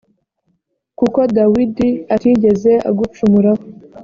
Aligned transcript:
kuko 0.97 1.19
dawidi 1.35 1.89
atigeze 2.15 2.71
agucumuraho 2.89 3.63